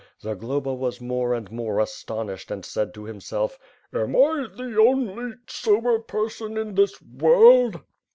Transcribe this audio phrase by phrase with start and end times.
[0.19, 3.59] Zagloba was more and more astonished and said to himself,
[3.93, 7.81] "Am I the only sober person in this world?"